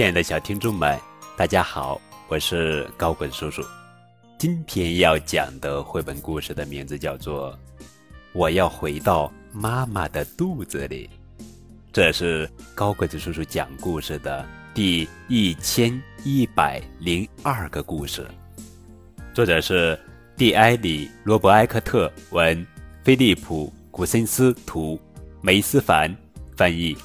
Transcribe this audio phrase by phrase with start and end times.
[0.00, 0.98] 亲爱的小听众们，
[1.36, 3.62] 大家好，我是高滚叔叔。
[4.38, 7.52] 今天要讲的绘本故事的名字叫做
[8.32, 11.06] 《我要回到妈妈的肚子里》，
[11.92, 14.42] 这是高滚子叔叔讲故事的
[14.72, 18.26] 第一千一百零二个故事。
[19.34, 20.00] 作者是
[20.34, 22.66] 蒂埃里·罗伯埃克特文，
[23.04, 24.98] 菲利普·古森斯图，
[25.42, 26.10] 梅思凡
[26.56, 26.96] 翻译。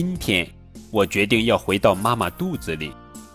[0.00, 0.48] 今天，
[0.90, 2.90] 我决定要回到妈妈肚子里。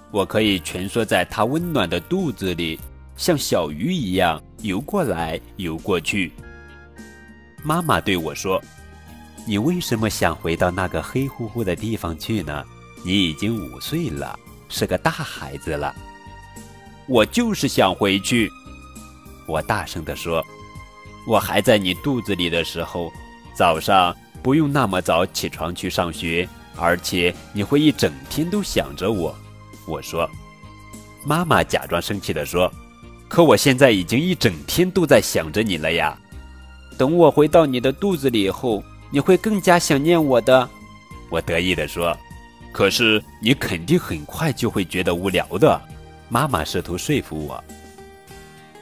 [0.10, 2.80] 我可以蜷缩在她温暖的肚子里，
[3.16, 6.32] 像小鱼一样游过来游过去。
[7.62, 8.59] 妈妈对我说
[9.46, 12.66] ：“你为什么想回到那个黑乎乎的地方去呢？
[13.06, 14.36] 你已经五岁了，
[14.68, 15.94] 是个大孩子了。”
[17.06, 18.52] 我就是想回去。
[19.45, 20.44] 我大声地说
[21.30, 23.12] ：“我还在你肚子里的时候，
[23.56, 29.36] 早上。”不用那么早起床去上学，而且你会一整天都想着我。
[29.88, 30.30] 我说，
[31.26, 32.72] 妈妈假装生气地说
[33.28, 36.17] ：“可我现在已经一整天都在想着你了呀。
[36.98, 40.67] 等我回到你的肚子里以后，你会更加想念我的。”
[41.30, 42.17] 我得意地说
[42.72, 45.82] ：“可是你肯定很快就会觉得无聊的。”
[46.30, 47.64] 妈妈试图说服我：“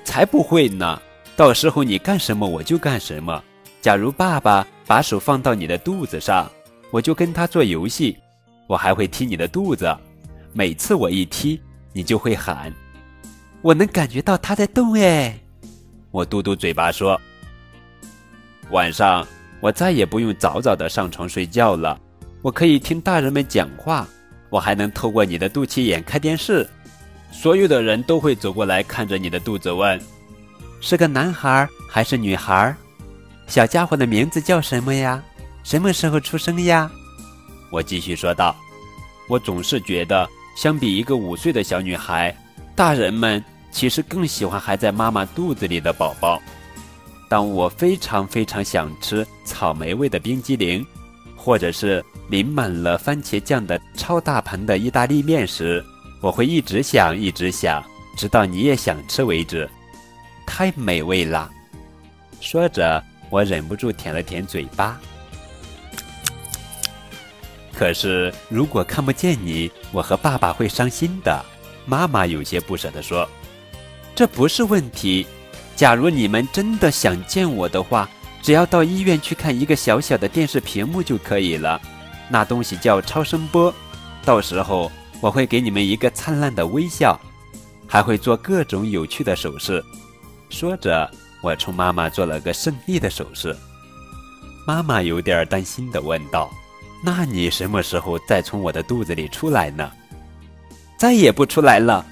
[0.06, 1.02] 才不会呢！
[1.36, 3.44] 到时候你干什么我就干什么。
[3.82, 6.52] 假如爸爸……”把手放到你的肚子上，
[6.94, 8.16] 我就跟他做游戏。
[8.68, 9.92] 我还会踢你的肚子，
[10.54, 11.60] 每次我一踢，
[11.92, 12.72] 你就会喊。
[13.64, 15.36] 我能感觉到他在动哎！
[16.12, 17.20] 我嘟嘟嘴巴说。
[18.70, 19.26] 晚上
[19.60, 22.00] 我再也不用早早的上床睡觉了，
[22.44, 24.08] 我可以听大人们讲话，
[24.52, 26.70] 我还能透过你的肚脐眼看电视。
[27.32, 30.00] 所有的人都会走过来看着你的肚子问：
[30.80, 32.76] 是个男孩还是女孩？
[33.48, 35.22] 小家伙的名字叫什么呀？
[35.64, 36.92] 什么时候出生呀？
[37.70, 38.56] 我继续说道
[39.28, 42.36] ：“我总是觉得，相比一个五岁的小女孩，
[42.76, 46.42] 大人们其实更喜欢还在妈妈肚子里的宝宝。
[47.30, 50.86] 当我非常非常想吃草莓味的冰激凌，
[51.36, 55.84] 或者是淋满了番茄酱的超大盘的意大利面时，
[56.22, 57.84] 我会一直想，一直想，
[58.18, 59.68] 直到你也想吃为止。
[60.46, 61.50] 太美味了！”
[62.42, 63.02] 说着。
[63.30, 65.02] 我忍不住舔了舔嘴巴。
[67.84, 71.44] 可是，如果看不见你，我和爸爸会伤心的。
[71.86, 73.28] 妈妈有些不舍地说
[74.16, 75.28] ：“这不是问题。
[75.76, 78.10] 假如你们真的想见我的话，
[78.42, 81.78] 只要到医院去看一个小小的电视屏幕就可以了。
[82.30, 83.74] 那东西叫超声波。
[84.24, 84.90] 到时候，
[85.20, 87.20] 我会给你们一个灿烂的微笑，
[87.86, 89.84] 还会做各种有趣的手势。”
[90.50, 91.12] 说着。
[91.42, 93.54] 我冲妈妈做了个胜利的手势，
[94.66, 96.50] 妈妈有点担心地问道
[97.04, 99.92] ：“那你什么时候再从我的肚子里出来呢
[100.98, 102.06] ？”“再也不出来了。”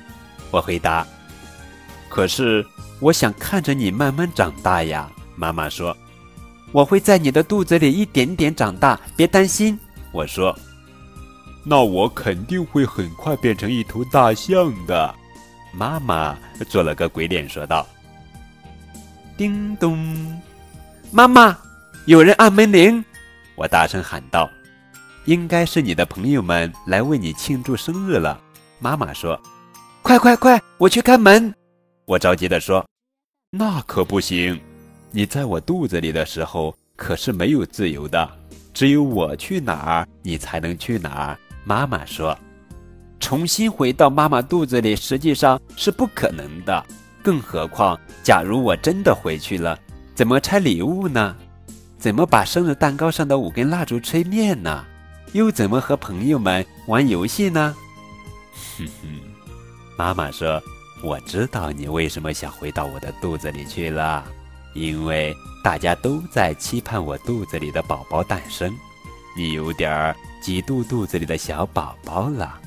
[0.52, 1.08] 我回答。
[2.10, 2.66] “可是
[3.00, 5.96] 我想看着你慢慢长大呀。”妈妈说。
[6.74, 9.80] “我会在你的肚子里一点点长大，别担心。”
[10.12, 10.54] 我说。
[11.64, 15.16] “那我肯定会很快变成一头大象的。”
[15.74, 16.38] 妈妈
[16.70, 17.88] 做了个鬼脸说道。
[19.38, 20.42] 叮咚，
[21.12, 21.58] 妈妈，
[22.06, 23.04] 有人按门铃！
[23.56, 24.50] 我大声喊道
[25.26, 28.40] ：“应该是你的朋友们来为你庆祝生日了。”
[28.80, 29.40] 妈妈说
[30.02, 31.54] ：“快快快，我去开门！”
[32.06, 32.86] 我着急地说
[33.52, 34.60] ：“那可不行！
[35.12, 38.30] 你在我肚子里的时候可是没有自由的，
[38.74, 42.38] 只有我去哪儿，你才能去哪儿。”妈妈说
[43.20, 46.84] ：“重新回到妈妈肚子里实际上是不可能的。”
[47.24, 49.78] 更何况，假如我真的回去了，
[50.16, 51.36] 怎么拆礼物呢？
[52.00, 54.84] 怎么把生日蛋糕上的五根蜡烛吹灭呢？
[55.34, 57.76] 又怎么和朋友们玩游戏呢？
[58.78, 59.20] 哼哼，
[59.98, 60.62] 妈妈说
[61.02, 64.26] ：“我知道你为什么想回到我的肚子里去了，
[64.74, 68.76] 因为大家都在期盼我肚子里的宝宝诞生，
[69.38, 72.60] 你有点儿嫉妒肚子里的小宝宝了。”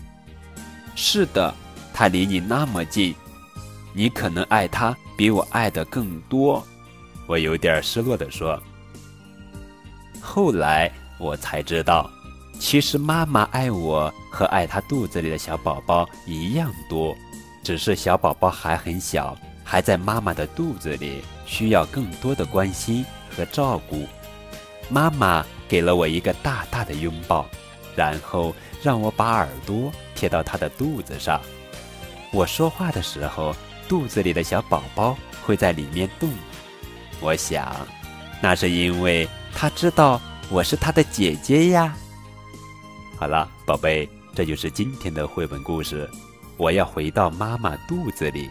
[0.96, 1.54] 是的，
[1.92, 3.14] 他离你那么近。
[3.92, 6.66] 你可能爱他比我爱的更多，
[7.26, 8.60] 我有点失落地说。
[10.20, 12.10] 后来我才知道，
[12.58, 17.14] 其实妈妈爱我和爱她肚子里的小宝宝一样多，
[17.62, 23.04] 只是小宝宝还很小，还在妈妈的肚子里，需要更多的关心
[23.36, 24.06] 和照顾。
[24.88, 27.46] 妈妈给了我一个大大的拥抱，
[27.94, 31.40] 然后让我把耳朵贴到她的肚子上。
[32.32, 33.54] 我说话的时候。
[33.86, 35.14] 肚子里的小宝宝
[35.44, 36.30] 会在里面动，
[37.20, 37.86] 我想，
[38.40, 40.18] 那是因为他知道
[40.48, 41.94] 我是他的姐姐呀。
[43.16, 46.08] 好了，宝贝，这就是今天的绘本故事。
[46.56, 48.48] 我要回到妈妈肚子里。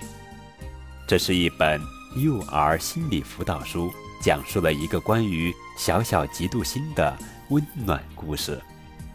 [1.08, 1.82] 这是一本
[2.16, 7.16] 幼儿心理辅导书，讲述了一个关于小小嫉妒心的
[7.50, 8.60] 温暖故事，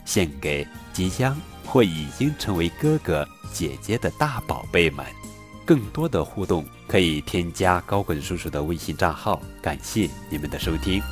[0.04, 5.04] 献给即将或已经成为哥哥姐姐的大宝贝们。
[5.64, 9.40] 更多的互动可以添加高滚叔叔的微信账号。
[9.60, 11.02] 感谢你们的收听。